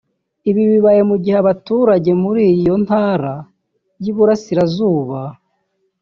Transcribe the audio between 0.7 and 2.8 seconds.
bibaye mu gihe abaturage muri iyo